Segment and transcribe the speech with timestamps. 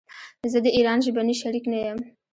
[0.51, 1.97] زه د ايران ژبني شريک نه يم.